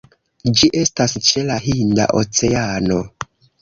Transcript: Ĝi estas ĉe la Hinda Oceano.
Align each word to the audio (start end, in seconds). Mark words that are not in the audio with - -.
Ĝi 0.61 0.69
estas 0.85 1.15
ĉe 1.29 1.45
la 1.51 1.61
Hinda 1.69 2.11
Oceano. 2.25 3.03